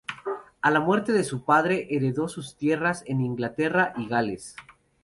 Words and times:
A 0.63 0.71
la 0.71 0.79
muerte 0.79 1.11
de 1.13 1.23
su 1.23 1.45
padre, 1.45 1.85
heredó 1.91 2.27
sus 2.27 2.57
tierras 2.57 3.03
en 3.05 3.21
Inglaterra 3.21 3.93
y 3.97 4.07
Gales. 4.07 4.55